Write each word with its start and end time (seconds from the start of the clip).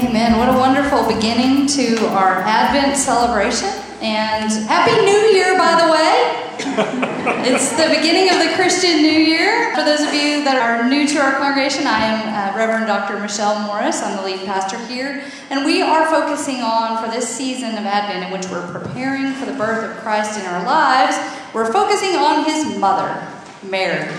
Amen. 0.03 0.35
What 0.39 0.49
a 0.49 0.57
wonderful 0.57 1.07
beginning 1.07 1.67
to 1.67 2.07
our 2.07 2.41
Advent 2.41 2.97
celebration. 2.97 3.69
And 4.01 4.51
Happy 4.67 4.99
New 5.05 5.37
Year, 5.37 5.55
by 5.59 5.79
the 5.79 5.91
way. 5.91 6.48
It's 6.59 7.69
the 7.71 7.87
beginning 7.95 8.29
of 8.29 8.39
the 8.39 8.53
Christian 8.55 8.97
New 8.97 9.09
Year. 9.09 9.73
For 9.75 9.83
those 9.83 10.01
of 10.01 10.13
you 10.13 10.43
that 10.43 10.57
are 10.59 10.89
new 10.89 11.07
to 11.07 11.19
our 11.19 11.37
congregation, 11.37 11.87
I 11.87 12.03
am 12.03 12.53
uh, 12.53 12.57
Reverend 12.57 12.87
Dr. 12.87 13.17
Michelle 13.19 13.65
Morris. 13.65 14.03
I'm 14.03 14.17
the 14.17 14.23
lead 14.23 14.45
pastor 14.45 14.77
here. 14.87 15.23
And 15.49 15.63
we 15.65 15.81
are 15.81 16.05
focusing 16.07 16.57
on, 16.57 17.01
for 17.01 17.09
this 17.09 17.29
season 17.29 17.77
of 17.77 17.85
Advent, 17.85 18.25
in 18.25 18.31
which 18.31 18.49
we're 18.51 18.69
preparing 18.73 19.31
for 19.33 19.45
the 19.45 19.53
birth 19.53 19.89
of 19.89 20.03
Christ 20.03 20.37
in 20.37 20.45
our 20.47 20.65
lives, 20.65 21.17
we're 21.53 21.71
focusing 21.71 22.17
on 22.17 22.43
his 22.43 22.77
mother, 22.77 23.25
Mary, 23.63 24.11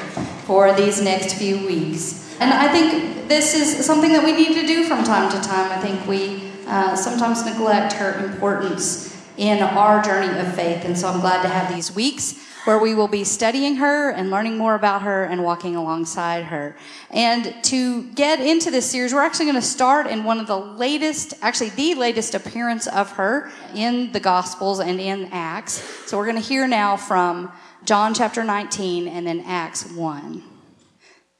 for 0.46 0.72
these 0.72 1.02
next 1.02 1.34
few 1.34 1.66
weeks. 1.66 2.34
And 2.40 2.54
I 2.54 2.72
think 2.72 3.28
this 3.28 3.54
is 3.54 3.84
something 3.84 4.12
that 4.12 4.24
we 4.24 4.32
need 4.32 4.54
to 4.54 4.66
do 4.66 4.84
from 4.84 5.04
time 5.04 5.30
to 5.30 5.40
time. 5.46 5.70
I 5.70 5.80
think 5.80 6.06
we 6.06 6.50
uh, 6.66 6.96
sometimes 6.96 7.44
neglect 7.44 7.92
her 7.94 8.24
importance 8.24 9.09
in 9.40 9.62
our 9.62 10.02
journey 10.02 10.38
of 10.38 10.54
faith. 10.54 10.84
And 10.84 10.96
so 10.96 11.08
I'm 11.08 11.20
glad 11.20 11.40
to 11.42 11.48
have 11.48 11.74
these 11.74 11.90
weeks 11.94 12.38
where 12.64 12.78
we 12.78 12.94
will 12.94 13.08
be 13.08 13.24
studying 13.24 13.76
her 13.76 14.10
and 14.10 14.30
learning 14.30 14.58
more 14.58 14.74
about 14.74 15.00
her 15.00 15.24
and 15.24 15.42
walking 15.42 15.76
alongside 15.76 16.44
her. 16.44 16.76
And 17.10 17.54
to 17.64 18.02
get 18.10 18.38
into 18.40 18.70
this 18.70 18.90
series, 18.90 19.14
we're 19.14 19.22
actually 19.22 19.46
going 19.46 19.56
to 19.56 19.62
start 19.62 20.06
in 20.08 20.24
one 20.24 20.40
of 20.40 20.46
the 20.46 20.58
latest, 20.58 21.32
actually 21.40 21.70
the 21.70 21.94
latest 21.94 22.34
appearance 22.34 22.86
of 22.86 23.12
her 23.12 23.50
in 23.74 24.12
the 24.12 24.20
Gospels 24.20 24.78
and 24.78 25.00
in 25.00 25.30
Acts. 25.32 25.82
So 26.06 26.18
we're 26.18 26.26
going 26.26 26.36
to 26.36 26.46
hear 26.46 26.68
now 26.68 26.98
from 26.98 27.50
John 27.86 28.12
chapter 28.12 28.44
19 28.44 29.08
and 29.08 29.26
then 29.26 29.42
Acts 29.46 29.90
1. 29.90 30.42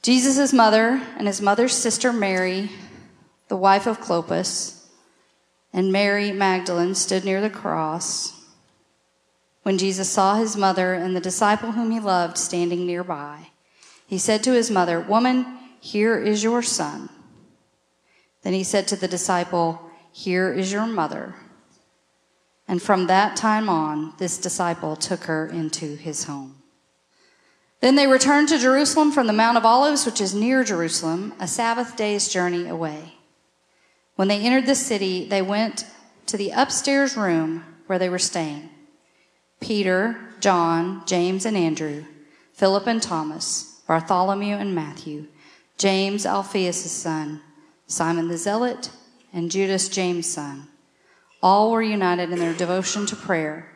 Jesus' 0.03 0.55
mother 0.55 1.03
and 1.19 1.27
his 1.27 1.43
mother's 1.43 1.75
sister 1.75 2.15
Mary, 2.15 2.71
the 3.49 3.57
wife 3.57 3.87
of 3.87 4.01
Clopas, 4.01 4.80
and 5.73 5.93
Mary 5.93 6.33
Magdalene 6.33 6.95
stood 6.95 7.25
near 7.25 7.41
the 7.41 7.51
cross. 7.51 8.45
When 9.63 9.79
Jesus 9.79 10.11
saw 10.11 10.37
his 10.37 10.57
mother 10.57 10.95
and 10.95 11.15
the 11.15 11.21
disciple 11.21 11.73
whom 11.73 11.91
he 11.91 12.01
loved 12.01 12.39
standing 12.39 12.87
nearby, 12.87 13.49
he 14.07 14.19
said 14.19 14.43
to 14.45 14.53
his 14.53 14.71
mother, 14.71 15.01
Woman, 15.01 15.47
here 15.81 16.19
is 16.19 16.43
your 16.43 16.63
son. 16.63 17.09
Then 18.43 18.53
he 18.53 18.65
said 18.65 18.89
to 18.89 18.97
the 18.97 19.09
disciple, 19.09 19.81
Here 20.13 20.53
is 20.53 20.73
your 20.73 20.87
mother. 20.87 21.35
And 22.67 22.81
from 22.81 23.07
that 23.07 23.37
time 23.37 23.69
on, 23.69 24.15
this 24.19 24.39
disciple 24.39 24.97
took 24.97 25.25
her 25.25 25.47
into 25.47 25.97
his 25.97 26.25
home. 26.25 26.57
Then 27.81 27.97
they 27.97 28.07
returned 28.07 28.49
to 28.49 28.59
Jerusalem 28.59 29.11
from 29.11 29.27
the 29.27 29.33
Mount 29.33 29.57
of 29.57 29.65
Olives, 29.65 30.05
which 30.05 30.21
is 30.21 30.35
near 30.35 30.65
Jerusalem, 30.65 31.33
a 31.41 31.49
Sabbath 31.49 31.97
day's 31.97 32.29
journey 32.29 32.69
away. 32.69 33.15
When 34.21 34.29
they 34.29 34.41
entered 34.41 34.67
the 34.67 34.75
city, 34.75 35.25
they 35.25 35.41
went 35.41 35.87
to 36.27 36.37
the 36.37 36.51
upstairs 36.51 37.17
room 37.17 37.65
where 37.87 37.99
they 37.99 38.11
were 38.11 38.19
staying. 38.19 38.69
Peter, 39.61 40.21
John, 40.41 41.03
James, 41.07 41.47
and 41.47 41.57
Andrew, 41.57 42.05
Philip 42.53 42.87
and 42.87 43.03
Thomas, 43.03 43.81
Bartholomew 43.89 44.57
and 44.57 44.75
Matthew, 44.75 45.29
James, 45.79 46.27
Alphaeus' 46.27 46.93
son, 46.93 47.41
Simon 47.87 48.29
the 48.29 48.37
Zealot, 48.37 48.91
and 49.33 49.51
Judas, 49.51 49.89
James' 49.89 50.31
son. 50.31 50.69
All 51.43 51.71
were 51.71 51.81
united 51.81 52.31
in 52.31 52.39
their 52.39 52.53
devotion 52.53 53.07
to 53.07 53.17
prayer, 53.17 53.73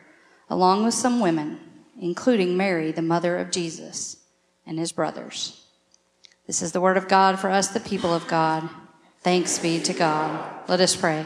along 0.47 0.85
with 0.85 0.93
some 0.93 1.19
women 1.19 1.59
including 1.99 2.55
Mary, 2.55 2.91
the 2.91 3.01
mother 3.01 3.35
of 3.37 3.49
Jesus, 3.49 4.17
and 4.63 4.77
his 4.77 4.91
brothers. 4.91 5.65
This 6.45 6.61
is 6.61 6.71
the 6.71 6.81
word 6.81 6.97
of 6.97 7.07
God 7.07 7.39
for 7.39 7.49
us, 7.49 7.69
the 7.69 7.79
people 7.79 8.13
of 8.13 8.27
God. 8.27 8.69
Thanks 9.25 9.57
be 9.57 9.79
to 9.79 9.93
God. 9.93 10.69
Let 10.69 10.79
us 10.81 10.95
pray. 10.95 11.25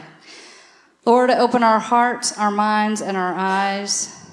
Lord, 1.04 1.28
open 1.28 1.62
our 1.62 1.78
hearts, 1.78 2.32
our 2.38 2.50
minds, 2.50 3.02
and 3.02 3.14
our 3.14 3.34
eyes 3.34 4.26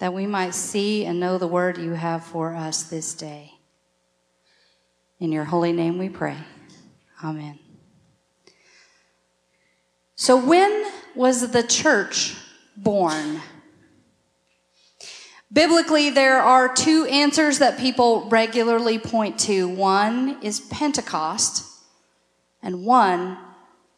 that 0.00 0.12
we 0.12 0.26
might 0.26 0.54
see 0.54 1.04
and 1.04 1.20
know 1.20 1.38
the 1.38 1.46
word 1.46 1.78
you 1.78 1.92
have 1.92 2.24
for 2.24 2.52
us 2.52 2.82
this 2.82 3.14
day. 3.14 3.52
In 5.20 5.30
your 5.30 5.44
holy 5.44 5.72
name 5.72 5.98
we 5.98 6.08
pray. 6.08 6.36
Amen. 7.22 7.60
So, 10.16 10.36
when 10.44 10.90
was 11.14 11.52
the 11.52 11.62
church 11.62 12.34
born? 12.76 13.40
Biblically, 15.52 16.10
there 16.10 16.40
are 16.40 16.74
two 16.74 17.04
answers 17.04 17.60
that 17.60 17.78
people 17.78 18.28
regularly 18.30 18.98
point 18.98 19.38
to. 19.38 19.68
One 19.68 20.42
is 20.42 20.58
Pentecost, 20.58 21.65
and 22.62 22.84
one 22.84 23.38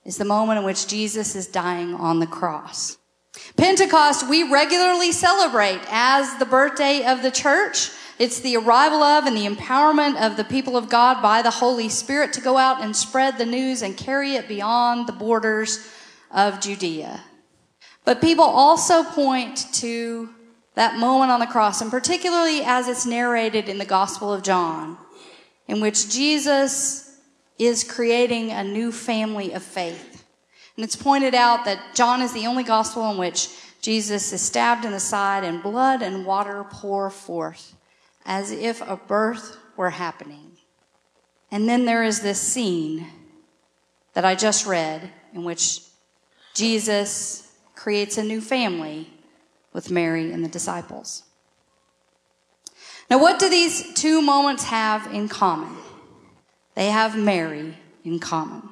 is 0.04 0.16
the 0.16 0.24
moment 0.24 0.58
in 0.58 0.64
which 0.64 0.88
Jesus 0.88 1.36
is 1.36 1.46
dying 1.46 1.94
on 1.94 2.18
the 2.18 2.26
cross. 2.26 2.98
Pentecost, 3.56 4.28
we 4.28 4.50
regularly 4.50 5.12
celebrate 5.12 5.80
as 5.88 6.38
the 6.38 6.46
birthday 6.46 7.04
of 7.04 7.22
the 7.22 7.30
church. 7.30 7.90
It's 8.18 8.40
the 8.40 8.56
arrival 8.56 9.02
of 9.02 9.26
and 9.26 9.36
the 9.36 9.46
empowerment 9.46 10.20
of 10.20 10.36
the 10.36 10.44
people 10.44 10.76
of 10.76 10.88
God 10.88 11.22
by 11.22 11.42
the 11.42 11.50
Holy 11.50 11.88
Spirit 11.88 12.32
to 12.32 12.40
go 12.40 12.56
out 12.56 12.82
and 12.82 12.96
spread 12.96 13.38
the 13.38 13.46
news 13.46 13.82
and 13.82 13.96
carry 13.96 14.34
it 14.34 14.48
beyond 14.48 15.06
the 15.06 15.12
borders 15.12 15.88
of 16.30 16.60
Judea. 16.60 17.22
But 18.04 18.20
people 18.20 18.44
also 18.44 19.04
point 19.04 19.66
to 19.74 20.30
that 20.74 20.96
moment 20.96 21.30
on 21.30 21.40
the 21.40 21.46
cross, 21.46 21.80
and 21.80 21.90
particularly 21.90 22.62
as 22.62 22.88
it's 22.88 23.04
narrated 23.04 23.68
in 23.68 23.78
the 23.78 23.84
Gospel 23.84 24.32
of 24.32 24.42
John, 24.42 24.96
in 25.66 25.80
which 25.80 26.08
Jesus 26.08 27.07
is 27.58 27.84
creating 27.84 28.50
a 28.50 28.62
new 28.62 28.92
family 28.92 29.52
of 29.52 29.62
faith. 29.62 30.24
And 30.76 30.84
it's 30.84 30.96
pointed 30.96 31.34
out 31.34 31.64
that 31.64 31.94
John 31.94 32.22
is 32.22 32.32
the 32.32 32.46
only 32.46 32.62
gospel 32.62 33.10
in 33.10 33.18
which 33.18 33.48
Jesus 33.80 34.32
is 34.32 34.40
stabbed 34.40 34.84
in 34.84 34.92
the 34.92 35.00
side 35.00 35.44
and 35.44 35.62
blood 35.62 36.02
and 36.02 36.24
water 36.24 36.64
pour 36.70 37.10
forth 37.10 37.74
as 38.24 38.52
if 38.52 38.80
a 38.82 38.96
birth 38.96 39.56
were 39.76 39.90
happening. 39.90 40.52
And 41.50 41.68
then 41.68 41.84
there 41.84 42.04
is 42.04 42.20
this 42.20 42.40
scene 42.40 43.06
that 44.14 44.24
I 44.24 44.34
just 44.34 44.66
read 44.66 45.10
in 45.32 45.44
which 45.44 45.80
Jesus 46.54 47.52
creates 47.74 48.18
a 48.18 48.24
new 48.24 48.40
family 48.40 49.10
with 49.72 49.90
Mary 49.90 50.32
and 50.32 50.44
the 50.44 50.48
disciples. 50.48 51.22
Now, 53.10 53.18
what 53.18 53.38
do 53.38 53.48
these 53.48 53.94
two 53.94 54.20
moments 54.20 54.64
have 54.64 55.12
in 55.14 55.28
common? 55.28 55.76
They 56.78 56.90
have 56.90 57.18
Mary 57.18 57.76
in 58.04 58.20
common. 58.20 58.62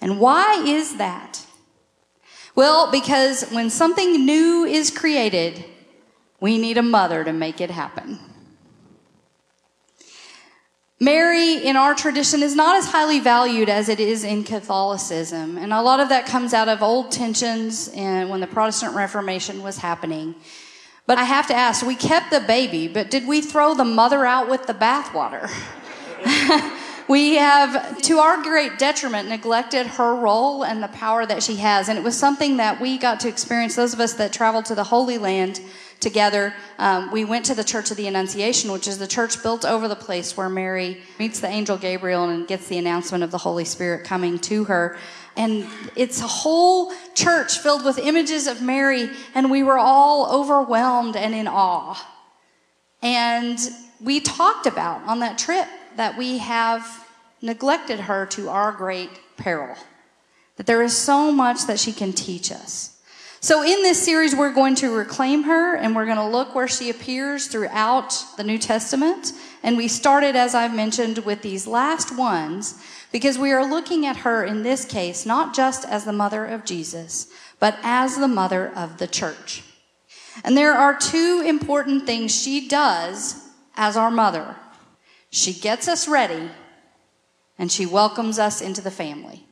And 0.00 0.18
why 0.18 0.64
is 0.66 0.96
that? 0.96 1.44
Well, 2.54 2.90
because 2.90 3.50
when 3.50 3.68
something 3.68 4.24
new 4.24 4.64
is 4.64 4.90
created, 4.90 5.66
we 6.40 6.56
need 6.56 6.78
a 6.78 6.82
mother 6.82 7.24
to 7.24 7.32
make 7.34 7.60
it 7.60 7.70
happen. 7.70 8.18
Mary 10.98 11.56
in 11.56 11.76
our 11.76 11.94
tradition 11.94 12.42
is 12.42 12.56
not 12.56 12.76
as 12.76 12.86
highly 12.86 13.20
valued 13.20 13.68
as 13.68 13.90
it 13.90 14.00
is 14.00 14.24
in 14.24 14.42
Catholicism. 14.42 15.58
And 15.58 15.74
a 15.74 15.82
lot 15.82 16.00
of 16.00 16.08
that 16.08 16.24
comes 16.24 16.54
out 16.54 16.70
of 16.70 16.82
old 16.82 17.12
tensions 17.12 17.88
and 17.94 18.30
when 18.30 18.40
the 18.40 18.46
Protestant 18.46 18.94
Reformation 18.94 19.62
was 19.62 19.76
happening. 19.76 20.36
But 21.06 21.18
I 21.18 21.24
have 21.24 21.48
to 21.48 21.54
ask, 21.54 21.84
we 21.84 21.96
kept 21.96 22.30
the 22.30 22.40
baby, 22.40 22.88
but 22.88 23.10
did 23.10 23.26
we 23.26 23.42
throw 23.42 23.74
the 23.74 23.84
mother 23.84 24.24
out 24.24 24.48
with 24.48 24.66
the 24.66 24.72
bathwater? 24.72 25.50
we 27.08 27.34
have, 27.34 28.00
to 28.02 28.18
our 28.18 28.42
great 28.42 28.78
detriment, 28.78 29.28
neglected 29.28 29.86
her 29.86 30.14
role 30.14 30.64
and 30.64 30.82
the 30.82 30.88
power 30.88 31.26
that 31.26 31.42
she 31.42 31.56
has. 31.56 31.88
And 31.88 31.98
it 31.98 32.04
was 32.04 32.16
something 32.16 32.56
that 32.58 32.80
we 32.80 32.98
got 32.98 33.20
to 33.20 33.28
experience, 33.28 33.76
those 33.76 33.92
of 33.92 34.00
us 34.00 34.14
that 34.14 34.32
traveled 34.32 34.66
to 34.66 34.74
the 34.74 34.84
Holy 34.84 35.18
Land 35.18 35.60
together. 36.00 36.52
Um, 36.78 37.10
we 37.12 37.24
went 37.24 37.44
to 37.46 37.54
the 37.54 37.64
Church 37.64 37.90
of 37.90 37.96
the 37.96 38.06
Annunciation, 38.06 38.72
which 38.72 38.88
is 38.88 38.98
the 38.98 39.06
church 39.06 39.42
built 39.42 39.64
over 39.64 39.88
the 39.88 39.96
place 39.96 40.36
where 40.36 40.48
Mary 40.48 41.00
meets 41.18 41.40
the 41.40 41.46
angel 41.46 41.78
Gabriel 41.78 42.28
and 42.28 42.46
gets 42.46 42.66
the 42.68 42.78
announcement 42.78 43.22
of 43.22 43.30
the 43.30 43.38
Holy 43.38 43.64
Spirit 43.64 44.04
coming 44.04 44.38
to 44.40 44.64
her. 44.64 44.98
And 45.36 45.66
it's 45.96 46.20
a 46.20 46.26
whole 46.26 46.92
church 47.14 47.58
filled 47.58 47.84
with 47.84 47.98
images 47.98 48.46
of 48.46 48.60
Mary, 48.60 49.08
and 49.34 49.50
we 49.50 49.62
were 49.62 49.78
all 49.78 50.30
overwhelmed 50.30 51.16
and 51.16 51.34
in 51.34 51.48
awe. 51.48 51.96
And 53.00 53.58
we 54.00 54.20
talked 54.20 54.66
about 54.66 55.02
on 55.04 55.20
that 55.20 55.38
trip 55.38 55.66
that 55.96 56.16
we 56.16 56.38
have 56.38 57.08
neglected 57.40 58.00
her 58.00 58.26
to 58.26 58.48
our 58.48 58.72
great 58.72 59.10
peril, 59.36 59.76
that 60.56 60.66
there 60.66 60.82
is 60.82 60.96
so 60.96 61.32
much 61.32 61.66
that 61.66 61.80
she 61.80 61.92
can 61.92 62.12
teach 62.12 62.52
us. 62.52 62.92
So, 63.40 63.64
in 63.64 63.82
this 63.82 64.00
series, 64.00 64.36
we're 64.36 64.52
going 64.52 64.76
to 64.76 64.94
reclaim 64.94 65.42
her 65.42 65.74
and 65.74 65.96
we're 65.96 66.04
going 66.04 66.16
to 66.16 66.28
look 66.28 66.54
where 66.54 66.68
she 66.68 66.90
appears 66.90 67.48
throughout 67.48 68.24
the 68.36 68.44
New 68.44 68.56
Testament. 68.56 69.32
And 69.64 69.76
we 69.76 69.88
started, 69.88 70.36
as 70.36 70.54
I've 70.54 70.74
mentioned, 70.74 71.18
with 71.18 71.42
these 71.42 71.66
last 71.66 72.16
ones 72.16 72.80
because 73.10 73.38
we 73.38 73.50
are 73.50 73.68
looking 73.68 74.06
at 74.06 74.18
her 74.18 74.44
in 74.44 74.62
this 74.62 74.84
case 74.84 75.26
not 75.26 75.56
just 75.56 75.84
as 75.84 76.04
the 76.04 76.12
mother 76.12 76.46
of 76.46 76.64
Jesus, 76.64 77.26
but 77.58 77.76
as 77.82 78.16
the 78.16 78.28
mother 78.28 78.72
of 78.76 78.98
the 78.98 79.08
church. 79.08 79.64
And 80.44 80.56
there 80.56 80.74
are 80.74 80.96
two 80.96 81.42
important 81.44 82.06
things 82.06 82.32
she 82.32 82.68
does 82.68 83.48
as 83.76 83.96
our 83.96 84.10
mother 84.10 84.54
she 85.32 85.54
gets 85.54 85.88
us 85.88 86.06
ready 86.06 86.50
and 87.58 87.72
she 87.72 87.86
welcomes 87.86 88.38
us 88.38 88.60
into 88.60 88.82
the 88.82 88.90
family. 88.90 89.46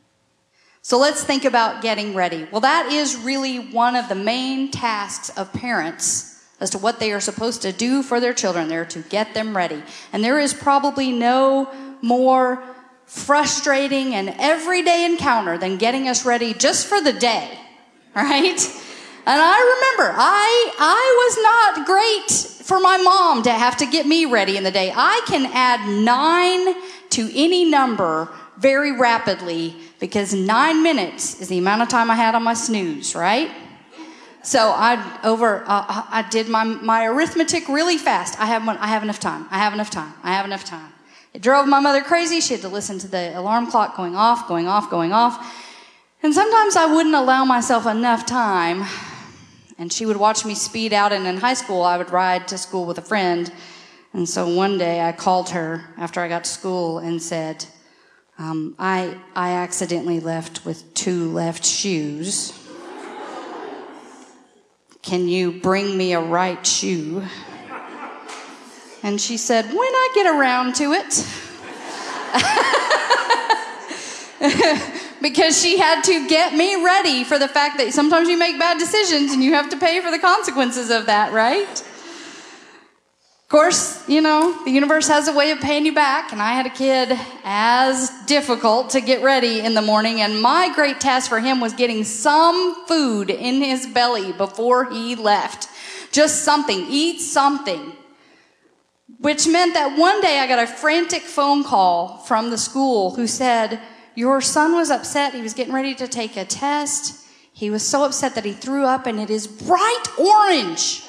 So 0.82 0.98
let's 0.98 1.24
think 1.24 1.44
about 1.44 1.82
getting 1.82 2.14
ready. 2.14 2.46
Well, 2.52 2.60
that 2.60 2.92
is 2.92 3.16
really 3.16 3.56
one 3.56 3.96
of 3.96 4.08
the 4.08 4.14
main 4.14 4.70
tasks 4.70 5.30
of 5.38 5.52
parents 5.54 6.44
as 6.60 6.70
to 6.70 6.78
what 6.78 7.00
they 7.00 7.12
are 7.12 7.20
supposed 7.20 7.62
to 7.62 7.72
do 7.72 8.02
for 8.02 8.20
their 8.20 8.34
children. 8.34 8.68
They're 8.68 8.84
to 8.86 9.00
get 9.00 9.32
them 9.32 9.56
ready. 9.56 9.82
And 10.12 10.22
there 10.22 10.38
is 10.38 10.52
probably 10.52 11.12
no 11.12 11.72
more 12.02 12.62
frustrating 13.06 14.14
and 14.14 14.34
everyday 14.38 15.06
encounter 15.06 15.56
than 15.56 15.78
getting 15.78 16.08
us 16.08 16.26
ready 16.26 16.52
just 16.52 16.86
for 16.86 17.00
the 17.00 17.14
day, 17.14 17.58
right? 18.14 18.60
And 19.30 19.40
I 19.40 19.58
remember 19.60 20.12
I 20.18 20.72
I 20.80 21.06
was 21.22 21.34
not 21.50 21.86
great 21.86 22.66
for 22.66 22.80
my 22.80 22.96
mom 22.96 23.44
to 23.44 23.52
have 23.52 23.76
to 23.76 23.86
get 23.86 24.04
me 24.04 24.24
ready 24.24 24.56
in 24.56 24.64
the 24.64 24.72
day. 24.72 24.92
I 24.92 25.20
can 25.28 25.46
add 25.54 25.88
9 25.88 26.74
to 27.10 27.30
any 27.32 27.64
number 27.64 28.28
very 28.58 28.90
rapidly 28.90 29.76
because 30.00 30.34
nine 30.34 30.82
minutes 30.82 31.40
is 31.40 31.46
the 31.46 31.58
amount 31.58 31.82
of 31.82 31.88
time 31.88 32.10
I 32.10 32.16
had 32.16 32.34
on 32.34 32.42
my 32.42 32.54
snooze, 32.54 33.14
right? 33.14 33.52
So 34.42 34.72
I 34.74 34.98
over 35.22 35.62
uh, 35.64 36.02
I 36.10 36.26
did 36.28 36.48
my 36.48 36.64
my 36.64 37.06
arithmetic 37.06 37.68
really 37.68 37.98
fast. 37.98 38.34
I 38.40 38.46
have 38.46 38.66
I 38.68 38.88
have 38.88 39.04
enough 39.04 39.20
time. 39.20 39.46
I 39.52 39.58
have 39.58 39.72
enough 39.72 39.90
time. 39.90 40.12
I 40.24 40.32
have 40.32 40.44
enough 40.44 40.64
time. 40.64 40.92
It 41.34 41.40
drove 41.40 41.68
my 41.68 41.78
mother 41.78 42.02
crazy. 42.02 42.40
She 42.40 42.54
had 42.54 42.62
to 42.62 42.68
listen 42.68 42.98
to 42.98 43.06
the 43.06 43.38
alarm 43.38 43.70
clock 43.70 43.96
going 43.96 44.16
off, 44.16 44.48
going 44.48 44.66
off, 44.66 44.90
going 44.90 45.12
off. 45.12 45.34
And 46.20 46.34
sometimes 46.34 46.74
I 46.74 46.86
wouldn't 46.86 47.14
allow 47.14 47.44
myself 47.44 47.86
enough 47.86 48.26
time. 48.26 48.86
And 49.80 49.90
she 49.90 50.04
would 50.04 50.18
watch 50.18 50.44
me 50.44 50.54
speed 50.54 50.92
out. 50.92 51.10
And 51.10 51.26
in 51.26 51.38
high 51.38 51.54
school, 51.54 51.82
I 51.82 51.96
would 51.96 52.10
ride 52.10 52.46
to 52.48 52.58
school 52.58 52.84
with 52.84 52.98
a 52.98 53.02
friend. 53.02 53.50
And 54.12 54.28
so 54.28 54.46
one 54.46 54.76
day 54.76 55.00
I 55.00 55.12
called 55.12 55.48
her 55.50 55.94
after 55.96 56.20
I 56.20 56.28
got 56.28 56.44
to 56.44 56.50
school 56.50 56.98
and 56.98 57.22
said, 57.22 57.64
um, 58.38 58.74
I, 58.78 59.16
I 59.34 59.52
accidentally 59.52 60.20
left 60.20 60.66
with 60.66 60.92
two 60.92 61.32
left 61.32 61.64
shoes. 61.64 62.52
Can 65.00 65.28
you 65.28 65.50
bring 65.50 65.96
me 65.96 66.12
a 66.12 66.20
right 66.20 66.64
shoe? 66.66 67.24
And 69.02 69.18
she 69.18 69.38
said, 69.38 69.64
When 69.64 69.78
I 69.78 70.10
get 70.14 70.26
around 70.26 70.74
to 70.74 70.92
it. 70.92 71.26
because 75.22 75.60
she 75.60 75.78
had 75.78 76.02
to 76.04 76.28
get 76.28 76.54
me 76.54 76.82
ready 76.82 77.24
for 77.24 77.38
the 77.38 77.48
fact 77.48 77.78
that 77.78 77.92
sometimes 77.92 78.28
you 78.28 78.38
make 78.38 78.58
bad 78.58 78.78
decisions 78.78 79.32
and 79.32 79.42
you 79.42 79.54
have 79.54 79.70
to 79.70 79.76
pay 79.76 80.00
for 80.00 80.10
the 80.10 80.18
consequences 80.18 80.90
of 80.90 81.06
that, 81.06 81.32
right? 81.32 81.84
Of 83.50 83.52
course, 83.52 84.08
you 84.08 84.20
know, 84.20 84.62
the 84.64 84.70
universe 84.70 85.08
has 85.08 85.26
a 85.26 85.32
way 85.32 85.50
of 85.50 85.58
paying 85.58 85.84
you 85.84 85.92
back, 85.92 86.32
and 86.32 86.40
I 86.40 86.52
had 86.52 86.66
a 86.66 86.70
kid 86.70 87.18
as 87.42 88.08
difficult 88.26 88.90
to 88.90 89.00
get 89.00 89.24
ready 89.24 89.58
in 89.58 89.74
the 89.74 89.82
morning, 89.82 90.20
and 90.20 90.40
my 90.40 90.72
great 90.72 91.00
task 91.00 91.28
for 91.28 91.40
him 91.40 91.60
was 91.60 91.72
getting 91.72 92.04
some 92.04 92.86
food 92.86 93.28
in 93.28 93.60
his 93.60 93.88
belly 93.88 94.30
before 94.30 94.88
he 94.88 95.16
left. 95.16 95.68
Just 96.12 96.44
something, 96.44 96.86
eat 96.88 97.20
something. 97.20 97.92
Which 99.18 99.48
meant 99.48 99.74
that 99.74 99.98
one 99.98 100.20
day 100.20 100.38
I 100.38 100.46
got 100.46 100.62
a 100.62 100.66
frantic 100.68 101.22
phone 101.22 101.64
call 101.64 102.18
from 102.18 102.50
the 102.50 102.56
school 102.56 103.16
who 103.16 103.26
said, 103.26 103.80
Your 104.20 104.40
son 104.42 104.74
was 104.74 104.90
upset. 104.90 105.32
He 105.32 105.40
was 105.40 105.54
getting 105.54 105.72
ready 105.72 105.94
to 105.94 106.06
take 106.06 106.36
a 106.36 106.44
test. 106.44 107.24
He 107.54 107.70
was 107.70 107.82
so 107.82 108.04
upset 108.04 108.34
that 108.34 108.44
he 108.44 108.52
threw 108.52 108.84
up, 108.84 109.06
and 109.06 109.18
it 109.18 109.30
is 109.30 109.46
bright 109.46 110.04
orange. 110.18 111.02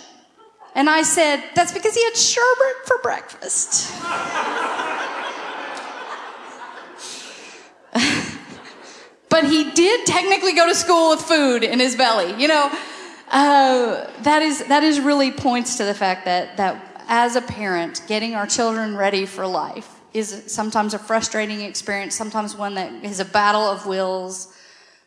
And 0.75 0.89
I 0.89 1.01
said, 1.01 1.43
That's 1.53 1.73
because 1.73 1.93
he 1.93 2.01
had 2.05 2.15
sherbet 2.15 2.85
for 2.85 2.99
breakfast. 2.99 3.91
but 9.27 9.43
he 9.43 9.71
did 9.71 10.05
technically 10.05 10.53
go 10.53 10.65
to 10.65 10.73
school 10.73 11.09
with 11.09 11.19
food 11.19 11.65
in 11.65 11.81
his 11.81 11.97
belly. 11.97 12.33
You 12.41 12.47
know, 12.47 12.71
uh, 13.29 14.09
that, 14.21 14.41
is, 14.41 14.63
that 14.67 14.83
is 14.83 15.01
really 15.01 15.33
points 15.33 15.75
to 15.75 15.83
the 15.83 15.93
fact 15.93 16.23
that, 16.23 16.55
that 16.55 17.03
as 17.09 17.35
a 17.35 17.41
parent, 17.41 18.03
getting 18.07 18.35
our 18.35 18.47
children 18.47 18.95
ready 18.95 19.25
for 19.25 19.45
life 19.45 20.00
is 20.13 20.43
sometimes 20.47 20.93
a 20.93 20.99
frustrating 20.99 21.61
experience, 21.61 22.15
sometimes 22.15 22.55
one 22.55 22.75
that 22.75 23.03
is 23.03 23.19
a 23.19 23.25
battle 23.25 23.61
of 23.61 23.85
wills, 23.85 24.53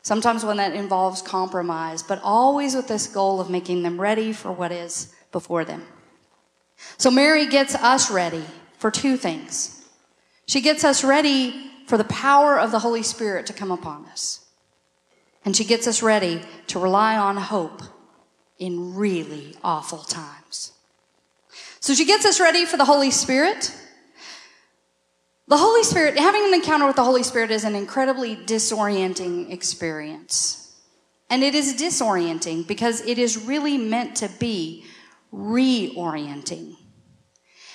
sometimes 0.03 0.45
one 0.45 0.57
that 0.59 0.75
involves 0.75 1.23
compromise, 1.23 2.03
but 2.03 2.21
always 2.23 2.75
with 2.75 2.89
this 2.89 3.07
goal 3.07 3.41
of 3.41 3.51
making 3.51 3.83
them 3.83 4.01
ready 4.01 4.33
for 4.33 4.53
what 4.53 4.73
is 4.73 5.15
before 5.33 5.65
them. 5.65 5.83
So 6.97 7.11
Mary 7.11 7.47
gets 7.47 7.75
us 7.75 8.11
ready 8.11 8.45
for 8.79 8.91
two 8.91 9.17
things. 9.17 9.83
She 10.47 10.61
gets 10.61 10.85
us 10.85 11.03
ready 11.05 11.71
for 11.87 11.97
the 11.97 12.05
power 12.05 12.59
of 12.59 12.71
the 12.71 12.79
Holy 12.79 13.03
Spirit 13.03 13.47
to 13.47 13.53
come 13.53 13.71
upon 13.71 14.07
us. 14.07 14.45
And 15.45 15.55
she 15.55 15.65
gets 15.65 15.87
us 15.87 16.03
ready 16.03 16.43
to 16.69 16.79
rely 16.79 17.17
on 17.17 17.37
hope 17.37 17.83
in 18.59 18.95
really 18.95 19.57
awful 19.63 19.99
times. 19.99 20.73
So 21.81 21.95
she 21.95 22.07
gets 22.07 22.25
us 22.25 22.41
ready 22.41 22.65
for 22.65 22.77
the 22.77 22.85
Holy 22.87 23.11
Spirit. 23.11 23.75
The 25.47 25.59
Holy 25.59 25.83
Spirit, 25.83 26.19
having 26.19 26.43
an 26.47 26.55
encounter 26.55 26.87
with 26.87 26.97
the 26.97 27.05
Holy 27.05 27.23
Spirit 27.23 27.51
is 27.51 27.65
an 27.65 27.75
incredibly 27.75 28.35
disorienting 28.35 29.53
experience. 29.53 30.81
And 31.29 31.43
it 31.43 31.55
is 31.55 31.75
disorienting 31.75 32.67
because 32.67 33.03
it 33.03 33.19
is 33.19 33.37
really 33.37 33.77
meant 33.77 34.17
to 34.17 34.29
be 34.39 34.87
reorienting. 35.31 36.77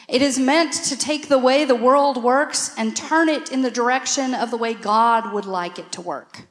It 0.07 0.23
is 0.23 0.39
meant 0.39 0.73
to 0.73 0.97
take 0.97 1.27
the 1.27 1.37
way 1.37 1.63
the 1.63 1.75
world 1.75 2.23
works 2.23 2.73
and 2.75 2.97
turn 2.97 3.29
it 3.29 3.51
in 3.51 3.61
the 3.61 3.69
direction 3.69 4.33
of 4.33 4.49
the 4.49 4.57
way 4.57 4.73
God 4.73 5.31
would 5.31 5.45
like 5.45 5.77
it 5.77 5.91
to 5.91 6.01
work. 6.01 6.47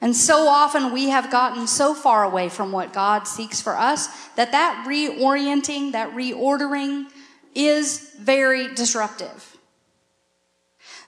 And 0.00 0.16
so 0.16 0.48
often 0.48 0.92
we 0.94 1.10
have 1.10 1.30
gotten 1.30 1.66
so 1.66 1.92
far 1.92 2.24
away 2.24 2.48
from 2.48 2.72
what 2.72 2.94
God 2.94 3.28
seeks 3.28 3.60
for 3.60 3.76
us 3.76 4.06
that 4.36 4.52
that 4.52 4.86
reorienting, 4.88 5.92
that 5.92 6.12
reordering 6.12 7.10
is 7.54 8.14
very 8.18 8.72
disruptive. 8.74 9.57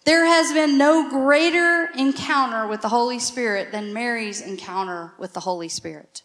There 0.04 0.24
has 0.24 0.52
been 0.52 0.78
no 0.78 1.10
greater 1.10 1.90
encounter 1.94 2.66
with 2.66 2.80
the 2.80 2.88
Holy 2.88 3.18
Spirit 3.18 3.70
than 3.70 3.92
Mary's 3.92 4.40
encounter 4.40 5.12
with 5.18 5.34
the 5.34 5.40
Holy 5.40 5.68
Spirit. 5.68 6.22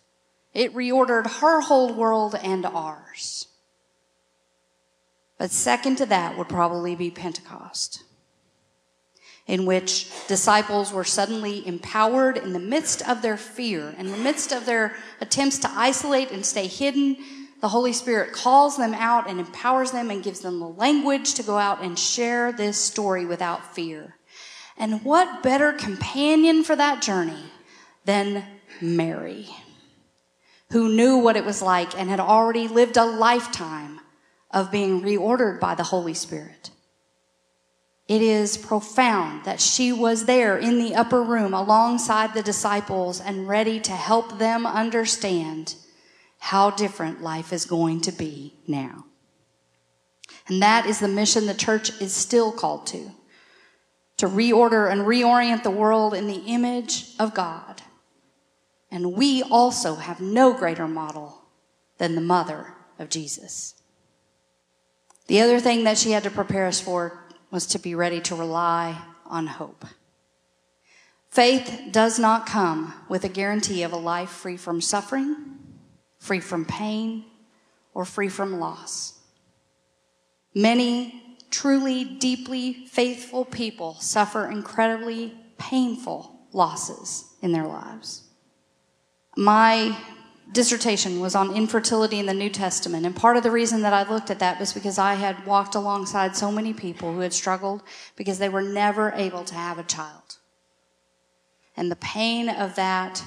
It 0.53 0.73
reordered 0.73 1.39
her 1.39 1.61
whole 1.61 1.93
world 1.93 2.35
and 2.41 2.65
ours. 2.65 3.47
But 5.37 5.51
second 5.51 5.97
to 5.97 6.05
that 6.05 6.37
would 6.37 6.47
probably 6.47 6.95
be 6.95 7.11
Pentecost, 7.11 8.03
in 9.45 9.65
which 9.65 10.09
disciples 10.27 10.93
were 10.93 11.03
suddenly 11.03 11.67
empowered 11.67 12.37
in 12.37 12.53
the 12.53 12.59
midst 12.59 13.07
of 13.07 13.21
their 13.21 13.35
fear, 13.35 13.93
in 13.97 14.11
the 14.11 14.17
midst 14.17 14.53
of 14.53 14.65
their 14.65 14.95
attempts 15.19 15.59
to 15.59 15.69
isolate 15.71 16.31
and 16.31 16.45
stay 16.45 16.67
hidden. 16.67 17.17
The 17.65 17.69
Holy 17.69 17.93
Spirit 17.93 18.31
calls 18.31 18.77
them 18.77 18.93
out 18.93 19.27
and 19.27 19.39
empowers 19.39 19.89
them 19.89 20.11
and 20.11 20.23
gives 20.23 20.41
them 20.41 20.59
the 20.59 20.67
language 20.67 21.33
to 21.33 21.41
go 21.41 21.57
out 21.57 21.81
and 21.81 21.97
share 21.97 22.51
this 22.51 22.77
story 22.77 23.25
without 23.25 23.73
fear. 23.73 24.17
And 24.77 25.03
what 25.03 25.41
better 25.41 25.73
companion 25.73 26.63
for 26.63 26.75
that 26.75 27.01
journey 27.01 27.43
than 28.05 28.45
Mary? 28.79 29.49
who 30.69 30.89
knew 30.89 31.17
what 31.17 31.35
it 31.35 31.43
was 31.43 31.63
like 31.63 31.97
and 31.99 32.07
had 32.07 32.19
already 32.19 32.67
lived 32.67 32.97
a 32.97 33.03
lifetime 33.03 33.99
of 34.51 34.71
being 34.71 35.01
reordered 35.01 35.59
by 35.59 35.73
the 35.73 35.85
Holy 35.85 36.13
Spirit. 36.13 36.69
It 38.07 38.21
is 38.21 38.57
profound 38.57 39.43
that 39.45 39.59
she 39.59 39.91
was 39.91 40.25
there 40.25 40.55
in 40.55 40.77
the 40.77 40.93
upper 40.93 41.23
room 41.23 41.55
alongside 41.55 42.35
the 42.35 42.43
disciples 42.43 43.19
and 43.19 43.47
ready 43.47 43.79
to 43.79 43.91
help 43.91 44.37
them 44.37 44.67
understand 44.67 45.73
how 46.45 46.69
different 46.69 47.21
life 47.21 47.51
is 47.51 47.65
going 47.65 48.01
to 48.01 48.11
be 48.11 48.53
now. 48.67 49.05
And 50.47 50.61
that 50.61 50.85
is 50.85 50.99
the 50.99 51.07
mission 51.07 51.45
the 51.45 51.53
church 51.53 51.89
is 52.01 52.13
still 52.13 52.51
called 52.51 52.87
to 52.87 53.11
to 54.17 54.27
reorder 54.27 54.89
and 54.89 55.01
reorient 55.01 55.63
the 55.63 55.69
world 55.69 56.13
in 56.13 56.27
the 56.27 56.43
image 56.45 57.13
of 57.19 57.33
God 57.33 57.81
and 58.95 59.13
we 59.13 59.43
also 59.43 59.95
have 59.95 60.21
no 60.21 60.53
greater 60.53 60.87
model 60.87 61.41
than 61.97 62.15
the 62.15 62.21
mother 62.21 62.75
of 62.97 63.09
Jesus. 63.09 63.75
The 65.27 65.41
other 65.41 65.59
thing 65.59 65.83
that 65.83 65.97
she 65.97 66.11
had 66.11 66.23
to 66.23 66.29
prepare 66.29 66.67
us 66.67 66.79
for 66.79 67.25
was 67.51 67.65
to 67.67 67.79
be 67.79 67.93
ready 67.93 68.21
to 68.21 68.35
rely 68.35 69.01
on 69.25 69.47
hope. 69.47 69.83
Faith 71.29 71.89
does 71.91 72.17
not 72.17 72.45
come 72.45 72.93
with 73.09 73.25
a 73.25 73.29
guarantee 73.29 73.83
of 73.83 73.91
a 73.91 73.97
life 73.97 74.29
free 74.29 74.55
from 74.55 74.79
suffering, 74.79 75.54
free 76.25 76.39
from 76.39 76.65
pain, 76.65 77.25
or 77.93 78.03
free 78.03 78.29
from 78.29 78.59
loss. 78.59 79.19
Many 80.53 81.37
truly, 81.51 82.03
deeply 82.03 82.87
faithful 82.87 83.45
people 83.45 83.95
suffer 83.99 84.49
incredibly 84.49 85.35
painful 85.57 86.39
losses 86.51 87.25
in 87.41 87.51
their 87.51 87.67
lives. 87.67 88.23
My 89.37 89.97
dissertation 90.51 91.19
was 91.19 91.35
on 91.35 91.55
infertility 91.55 92.19
in 92.19 92.25
the 92.25 92.33
New 92.33 92.49
Testament, 92.49 93.05
and 93.05 93.15
part 93.15 93.37
of 93.37 93.43
the 93.43 93.51
reason 93.51 93.81
that 93.83 93.93
I 93.93 94.09
looked 94.09 94.31
at 94.31 94.39
that 94.39 94.59
was 94.59 94.73
because 94.73 94.97
I 94.97 95.13
had 95.13 95.45
walked 95.45 95.75
alongside 95.75 96.35
so 96.35 96.51
many 96.51 96.73
people 96.73 97.13
who 97.13 97.19
had 97.19 97.33
struggled 97.33 97.83
because 98.15 98.39
they 98.39 98.49
were 98.49 98.61
never 98.61 99.11
able 99.15 99.43
to 99.43 99.55
have 99.55 99.77
a 99.77 99.83
child. 99.83 100.37
And 101.77 101.91
the 101.91 101.97
pain 101.97 102.49
of 102.49 102.75
that, 102.75 103.23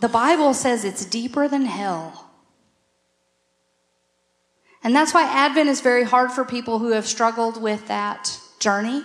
the 0.00 0.08
Bible 0.08 0.54
says 0.54 0.84
it's 0.84 1.04
deeper 1.04 1.48
than 1.48 1.64
hell. 1.64 2.30
And 4.82 4.94
that's 4.94 5.12
why 5.12 5.24
Advent 5.24 5.68
is 5.68 5.80
very 5.80 6.04
hard 6.04 6.30
for 6.30 6.44
people 6.44 6.78
who 6.78 6.92
have 6.92 7.06
struggled 7.06 7.60
with 7.60 7.88
that 7.88 8.38
journey. 8.60 9.02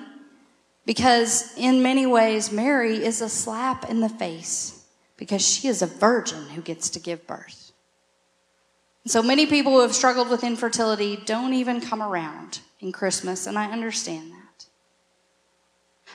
Because 0.85 1.53
in 1.57 1.81
many 1.81 2.05
ways, 2.05 2.51
Mary 2.51 3.03
is 3.03 3.21
a 3.21 3.29
slap 3.29 3.89
in 3.89 3.99
the 3.99 4.09
face 4.09 4.85
because 5.17 5.41
she 5.47 5.67
is 5.67 5.81
a 5.81 5.87
virgin 5.87 6.49
who 6.49 6.61
gets 6.61 6.89
to 6.91 6.99
give 6.99 7.25
birth. 7.27 7.71
So 9.05 9.23
many 9.23 9.45
people 9.45 9.71
who 9.73 9.81
have 9.81 9.95
struggled 9.95 10.29
with 10.29 10.43
infertility 10.43 11.15
don't 11.25 11.53
even 11.53 11.81
come 11.81 12.01
around 12.01 12.59
in 12.79 12.91
Christmas, 12.91 13.47
and 13.47 13.57
I 13.57 13.71
understand 13.71 14.31
that. 14.31 14.65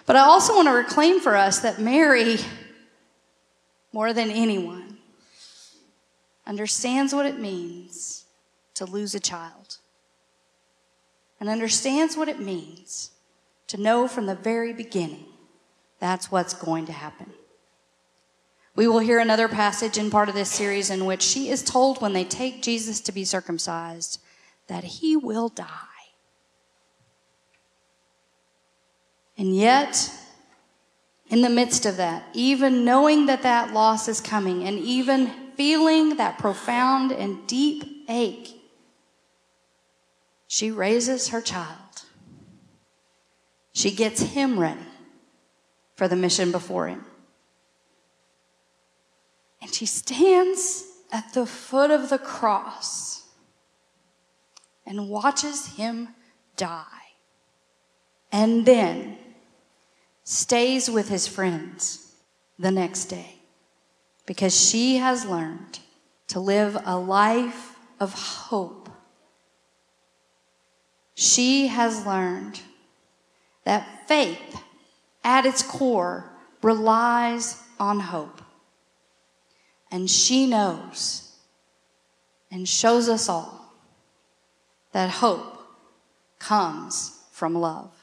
But 0.07 0.17
I 0.17 0.21
also 0.21 0.55
want 0.55 0.69
to 0.69 0.73
reclaim 0.73 1.21
for 1.21 1.35
us 1.35 1.61
that 1.61 1.81
Mary, 1.81 2.39
more 3.93 4.13
than 4.13 4.31
anyone, 4.31 4.99
understands 6.47 7.15
what 7.15 7.27
it 7.27 7.39
means 7.39 8.25
to 8.75 8.85
lose 8.85 9.15
a 9.15 9.21
child 9.21 9.79
and 11.41 11.49
understands 11.49 12.17
what 12.17 12.29
it 12.29 12.41
means 12.41 13.11
to 13.67 13.81
know 13.81 14.07
from 14.07 14.27
the 14.27 14.35
very 14.35 14.73
beginning 14.73 15.27
that's 15.99 16.31
what's 16.31 16.55
going 16.55 16.87
to 16.87 16.93
happen. 16.93 17.33
We 18.75 18.87
will 18.87 18.99
hear 18.99 19.19
another 19.19 19.49
passage 19.49 19.97
in 19.97 20.11
part 20.11 20.29
of 20.29 20.35
this 20.35 20.51
series 20.51 20.91
in 20.91 21.07
which 21.07 21.23
she 21.23 21.49
is 21.49 21.63
told 21.63 22.03
when 22.03 22.13
they 22.13 22.25
take 22.25 22.63
Jesus 22.63 23.01
to 23.01 23.13
be 23.13 23.25
circumcised 23.25 24.21
that 24.67 24.85
he 24.85 25.17
will 25.17 25.49
die. 25.49 25.65
And 29.39 29.57
yet, 29.57 30.11
in 31.29 31.43
the 31.43 31.51
midst 31.51 31.87
of 31.87 31.97
that, 31.97 32.25
even 32.33 32.85
knowing 32.85 33.27
that 33.27 33.43
that 33.43 33.73
loss 33.73 34.09
is 34.09 34.21
coming 34.21 34.65
and 34.65 34.79
even 34.79 35.31
feeling 35.57 36.17
that 36.17 36.39
profound 36.39 37.13
and 37.13 37.47
deep 37.47 38.05
ache 38.09 38.57
she 40.47 40.71
raises 40.71 41.29
her 41.29 41.41
child. 41.41 41.77
She 43.73 43.91
gets 43.91 44.23
him 44.23 44.59
ready 44.59 44.81
for 45.97 46.09
the 46.09 46.17
mission 46.17 46.53
before 46.53 46.89
him. 46.89 47.05
And 49.61 49.73
she 49.75 49.87
stands 49.87 50.85
at 51.13 51.33
the 51.35 51.47
foot 51.47 51.91
of 51.91 52.09
the 52.09 52.19
cross 52.19 53.25
and 54.87 55.09
watches 55.09 55.77
him 55.77 56.09
die. 56.57 56.85
And 58.33 58.65
then 58.65 59.19
stays 60.27 60.91
with 60.91 61.09
his 61.09 61.27
friends 61.27 62.13
the 62.59 62.71
next 62.71 63.07
day 63.07 63.37
because 64.27 64.55
she 64.55 64.99
has 64.99 65.25
learned 65.25 65.79
to 66.27 66.39
live 66.39 66.77
a 66.85 66.99
life 66.99 67.79
of 67.99 68.13
hope 68.13 68.87
she 71.19 71.69
has 71.69 72.05
learned 72.05 72.61
that 73.65 74.07
faith 74.07 74.63
at 75.25 75.47
its 75.47 75.63
core 75.63 76.31
relies 76.63 77.63
on 77.81 78.01
hope. 78.01 78.43
And 79.91 80.11
she 80.11 80.47
knows 80.47 81.33
and 82.51 82.69
shows 82.69 83.09
us 83.09 83.31
all 83.31 83.73
that 84.93 85.09
hope 85.09 85.59
comes 86.39 87.19
from 87.33 87.55
love. 87.55 87.96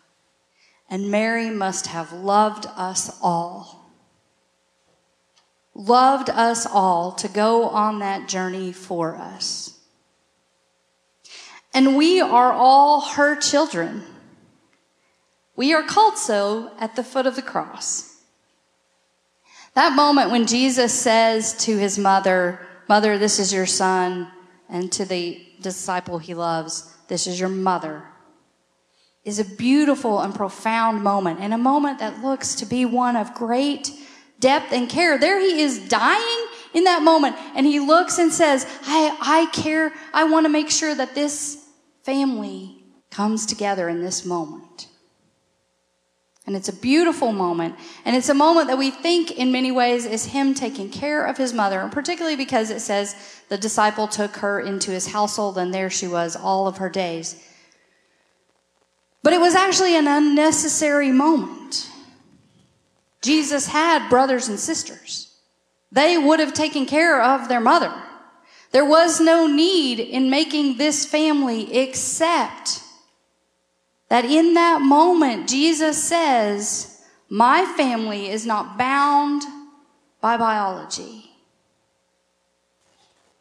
And 0.93 1.09
Mary 1.09 1.49
must 1.49 1.87
have 1.87 2.13
loved 2.13 2.67
us 2.75 3.17
all. 3.19 3.89
Loved 5.73 6.29
us 6.29 6.67
all 6.67 7.13
to 7.13 7.27
go 7.27 7.67
on 7.67 7.97
that 7.97 8.27
journey 8.27 8.71
for 8.71 9.15
us. 9.15 9.79
And 11.73 11.97
we 11.97 12.21
are 12.21 12.53
all 12.53 13.01
her 13.01 13.35
children. 13.35 14.03
We 15.55 15.73
are 15.73 15.81
called 15.81 16.19
so 16.19 16.69
at 16.77 16.95
the 16.95 17.03
foot 17.03 17.25
of 17.25 17.35
the 17.35 17.41
cross. 17.41 18.21
That 19.73 19.95
moment 19.95 20.29
when 20.29 20.45
Jesus 20.45 20.93
says 20.93 21.55
to 21.65 21.75
his 21.75 21.97
mother, 21.97 22.59
Mother, 22.87 23.17
this 23.17 23.39
is 23.39 23.51
your 23.51 23.65
son, 23.65 24.31
and 24.69 24.91
to 24.91 25.05
the 25.05 25.43
disciple 25.59 26.19
he 26.19 26.35
loves, 26.35 26.95
This 27.07 27.25
is 27.25 27.39
your 27.39 27.49
mother, 27.49 28.03
is 29.23 29.39
a 29.39 29.45
beautiful 29.45 30.19
and 30.19 30.35
profound 30.35 31.03
moment, 31.03 31.39
and 31.39 31.53
a 31.53 31.57
moment 31.57 31.99
that 31.99 32.21
looks 32.21 32.55
to 32.55 32.65
be 32.65 32.85
one 32.85 33.15
of 33.15 33.33
great 33.33 33.91
depth 34.39 34.73
and 34.73 34.89
care. 34.89 35.17
There 35.17 35.39
he 35.39 35.61
is 35.61 35.87
dying 35.87 36.47
in 36.73 36.83
that 36.83 37.01
moment, 37.01 37.35
and 37.55 37.65
he 37.65 37.79
looks 37.79 38.17
and 38.17 38.31
says, 38.31 38.65
I, 38.85 39.17
I 39.21 39.45
care, 39.53 39.93
I 40.13 40.25
want 40.25 40.45
to 40.45 40.49
make 40.49 40.69
sure 40.69 40.93
that 40.93 41.15
this 41.15 41.65
family 42.03 42.83
comes 43.11 43.45
together 43.45 43.87
in 43.87 44.01
this 44.01 44.25
moment. 44.25 44.87
And 46.45 46.57
it's 46.57 46.67
a 46.67 46.73
beautiful 46.73 47.31
moment. 47.31 47.75
And 48.03 48.17
it's 48.17 48.27
a 48.27 48.33
moment 48.33 48.67
that 48.67 48.77
we 48.77 48.91
think 48.91 49.31
in 49.31 49.53
many 49.53 49.71
ways 49.71 50.05
is 50.05 50.25
him 50.25 50.53
taking 50.53 50.89
care 50.89 51.25
of 51.25 51.37
his 51.37 51.53
mother, 51.53 51.79
and 51.79 51.91
particularly 51.91 52.35
because 52.35 52.69
it 52.69 52.81
says 52.81 53.15
the 53.47 53.57
disciple 53.57 54.07
took 54.07 54.35
her 54.37 54.59
into 54.59 54.91
his 54.91 55.07
household 55.07 55.57
and 55.57 55.73
there 55.73 55.89
she 55.89 56.07
was 56.07 56.35
all 56.35 56.67
of 56.67 56.77
her 56.77 56.89
days. 56.89 57.41
But 59.23 59.33
it 59.33 59.39
was 59.39 59.55
actually 59.55 59.95
an 59.95 60.07
unnecessary 60.07 61.11
moment. 61.11 61.89
Jesus 63.21 63.67
had 63.67 64.09
brothers 64.09 64.49
and 64.49 64.59
sisters. 64.59 65.35
They 65.91 66.17
would 66.17 66.39
have 66.39 66.53
taken 66.53 66.85
care 66.85 67.21
of 67.21 67.47
their 67.47 67.61
mother. 67.61 67.93
There 68.71 68.85
was 68.85 69.21
no 69.21 69.47
need 69.47 69.99
in 69.99 70.29
making 70.29 70.77
this 70.77 71.05
family 71.05 71.73
except 71.77 72.81
that 74.09 74.25
in 74.25 74.55
that 74.55 74.81
moment, 74.81 75.47
Jesus 75.47 76.03
says, 76.03 77.01
My 77.29 77.65
family 77.77 78.29
is 78.29 78.45
not 78.45 78.77
bound 78.77 79.43
by 80.19 80.37
biology. 80.37 81.31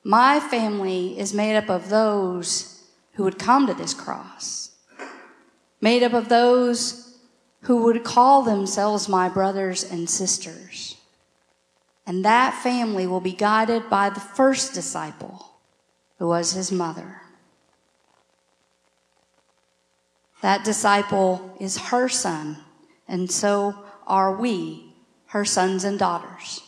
My 0.05 0.41
family 0.41 1.19
is 1.19 1.33
made 1.33 1.57
up 1.57 1.71
of 1.71 1.89
those 1.89 2.85
who 3.15 3.25
would 3.25 3.39
come 3.39 3.67
to 3.67 3.75
this 3.75 3.95
cross, 3.95 4.72
made 5.83 6.03
up 6.03 6.15
of 6.15 6.31
those 6.31 7.19
who 7.63 7.83
would 7.83 8.05
call 8.05 8.43
themselves 8.43 9.09
my 9.09 9.29
brothers 9.29 9.85
and 9.85 10.09
sisters. 10.09 10.97
And 12.07 12.25
that 12.25 12.55
family 12.63 13.07
will 13.07 13.21
be 13.21 13.33
guided 13.33 13.91
by 13.91 14.09
the 14.09 14.21
first 14.21 14.73
disciple, 14.75 15.51
who 16.19 16.29
was 16.29 16.53
his 16.53 16.73
mother. 16.73 17.21
That 20.41 20.65
disciple 20.65 21.57
is 21.61 21.77
her 21.79 22.09
son, 22.09 22.59
and 23.07 23.31
so 23.31 23.77
are 24.07 24.35
we, 24.35 24.95
her 25.27 25.45
sons 25.45 25.85
and 25.85 25.99
daughters. 25.99 26.61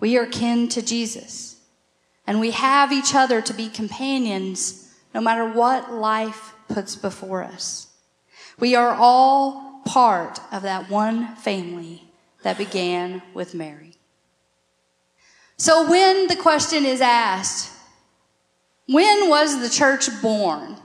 We 0.00 0.16
are 0.16 0.26
kin 0.26 0.68
to 0.68 0.80
Jesus, 0.80 1.60
and 2.26 2.40
we 2.40 2.52
have 2.52 2.92
each 2.92 3.14
other 3.14 3.42
to 3.42 3.52
be 3.52 3.68
companions 3.68 4.94
no 5.12 5.20
matter 5.20 5.46
what 5.46 5.92
life 5.92 6.54
puts 6.68 6.96
before 6.96 7.42
us. 7.42 7.88
We 8.58 8.74
are 8.74 8.94
all 8.94 9.82
part 9.84 10.40
of 10.52 10.62
that 10.62 10.90
one 10.90 11.36
family 11.36 12.04
that 12.42 12.58
began 12.58 13.22
with 13.34 13.54
Mary. 13.54 13.94
So 15.56 15.88
when 15.88 16.28
the 16.28 16.36
question 16.36 16.84
is 16.84 17.00
asked, 17.00 17.72
when 18.86 19.28
was 19.28 19.60
the 19.60 19.68
church 19.68 20.08
born? 20.22 20.76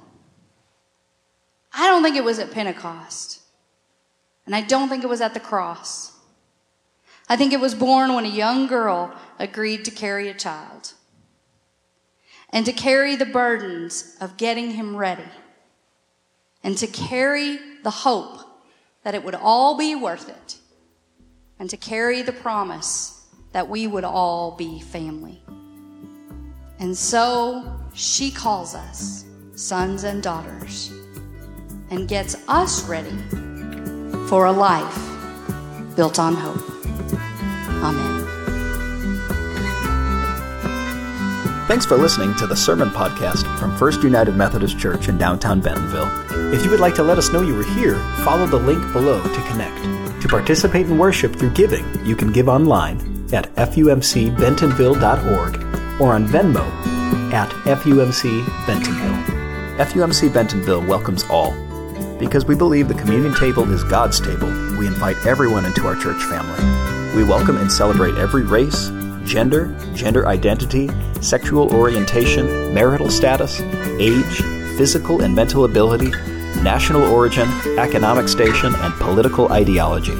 I 1.73 1.87
don't 1.87 2.03
think 2.03 2.15
it 2.15 2.23
was 2.23 2.39
at 2.39 2.51
Pentecost. 2.51 3.41
And 4.45 4.55
I 4.55 4.61
don't 4.61 4.89
think 4.89 5.03
it 5.03 5.09
was 5.09 5.21
at 5.21 5.33
the 5.33 5.39
cross. 5.39 6.11
I 7.29 7.37
think 7.37 7.53
it 7.53 7.59
was 7.59 7.73
born 7.73 8.13
when 8.13 8.25
a 8.25 8.29
young 8.29 8.67
girl 8.67 9.15
agreed 9.39 9.85
to 9.85 9.91
carry 9.91 10.27
a 10.29 10.33
child 10.33 10.93
and 12.49 12.65
to 12.65 12.73
carry 12.73 13.15
the 13.15 13.25
burdens 13.25 14.15
of 14.19 14.37
getting 14.37 14.71
him 14.71 14.95
ready 14.95 15.23
and 16.63 16.77
to 16.77 16.87
carry 16.87 17.59
the 17.83 17.91
hope 17.91 18.39
that 19.03 19.15
it 19.15 19.23
would 19.23 19.35
all 19.35 19.77
be 19.77 19.95
worth 19.95 20.29
it 20.29 20.57
and 21.59 21.69
to 21.69 21.77
carry 21.77 22.21
the 22.21 22.31
promise 22.31 23.25
that 23.51 23.67
we 23.67 23.87
would 23.87 24.03
all 24.03 24.55
be 24.55 24.79
family. 24.79 25.41
And 26.79 26.97
so 26.97 27.79
she 27.93 28.31
calls 28.31 28.75
us 28.75 29.25
sons 29.55 30.03
and 30.03 30.23
daughters 30.23 30.91
and 31.89 32.07
gets 32.07 32.35
us 32.47 32.83
ready 32.87 33.17
for 34.27 34.47
a 34.47 34.51
life 34.51 34.97
built 35.95 36.17
on 36.17 36.33
hope. 36.33 36.63
Amen. 37.83 38.12
Thanks 41.65 41.85
for 41.85 41.95
listening 41.95 42.35
to 42.35 42.45
the 42.45 42.57
Sermon 42.57 42.89
Podcast 42.89 43.45
from 43.57 43.73
First 43.77 44.03
United 44.03 44.35
Methodist 44.35 44.77
Church 44.77 45.07
in 45.07 45.17
downtown 45.17 45.61
Bentonville. 45.61 46.09
If 46.53 46.65
you 46.65 46.69
would 46.69 46.81
like 46.81 46.93
to 46.95 47.03
let 47.03 47.17
us 47.17 47.31
know 47.31 47.41
you 47.41 47.55
were 47.55 47.63
here, 47.63 47.95
follow 48.25 48.45
the 48.45 48.59
link 48.59 48.81
below 48.91 49.23
to 49.23 49.47
connect. 49.47 49.81
To 50.21 50.27
participate 50.27 50.87
in 50.87 50.97
worship 50.97 51.33
through 51.33 51.51
giving, 51.51 51.85
you 52.05 52.17
can 52.17 52.33
give 52.33 52.49
online 52.49 52.97
at 53.31 53.49
fumcbentonville.org 53.55 56.01
or 56.01 56.13
on 56.13 56.27
Venmo 56.27 56.69
at 57.31 57.49
FUMC 57.49 58.45
Bentonville. 58.67 59.85
FUMC 59.85 60.33
Bentonville 60.33 60.85
welcomes 60.85 61.23
all. 61.29 61.53
Because 62.19 62.45
we 62.45 62.55
believe 62.55 62.89
the 62.89 62.93
communion 62.93 63.33
table 63.35 63.71
is 63.71 63.85
God's 63.85 64.19
table, 64.19 64.49
we 64.77 64.85
invite 64.85 65.15
everyone 65.25 65.63
into 65.63 65.87
our 65.87 65.95
church 65.95 66.21
family. 66.23 66.59
We 67.15 67.23
welcome 67.23 67.55
and 67.55 67.71
celebrate 67.71 68.15
every 68.15 68.43
race, 68.43 68.89
gender, 69.25 69.75
gender 69.93 70.27
identity, 70.27 70.89
sexual 71.21 71.73
orientation, 71.73 72.73
marital 72.73 73.09
status, 73.09 73.61
age, 73.99 74.41
physical 74.77 75.21
and 75.21 75.35
mental 75.35 75.65
ability, 75.65 76.09
national 76.61 77.03
origin, 77.03 77.47
economic 77.77 78.27
station, 78.27 78.73
and 78.75 78.93
political 78.95 79.51
ideology. 79.51 80.15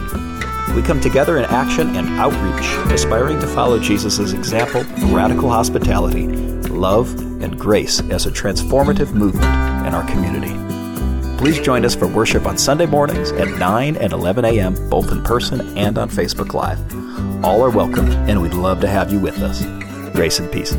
We 0.75 0.81
come 0.81 0.99
together 0.99 1.37
in 1.37 1.45
action 1.45 1.95
and 1.95 2.07
outreach, 2.19 2.65
aspiring 2.91 3.39
to 3.41 3.47
follow 3.47 3.79
Jesus' 3.79 4.33
example 4.33 4.81
of 4.81 5.13
radical 5.13 5.49
hospitality, 5.49 6.27
love, 6.69 7.13
and 7.41 7.59
grace 7.59 7.99
as 8.09 8.25
a 8.25 8.31
transformative 8.31 9.13
movement 9.13 9.45
in 9.87 9.93
our 9.93 10.07
community. 10.09 10.53
Please 11.37 11.59
join 11.59 11.83
us 11.83 11.93
for 11.93 12.07
worship 12.07 12.45
on 12.45 12.57
Sunday 12.57 12.85
mornings 12.85 13.31
at 13.33 13.49
9 13.59 13.97
and 13.97 14.13
11 14.13 14.45
a.m., 14.45 14.89
both 14.89 15.11
in 15.11 15.21
person 15.23 15.77
and 15.77 15.97
on 15.97 16.09
Facebook 16.09 16.53
Live. 16.53 17.02
All 17.43 17.61
are 17.61 17.69
welcome, 17.69 18.09
and 18.29 18.41
we'd 18.41 18.53
love 18.53 18.79
to 18.81 18.87
have 18.87 19.11
you 19.11 19.19
with 19.19 19.39
us. 19.39 19.65
Grace 20.13 20.39
and 20.39 20.49
peace. 20.49 20.73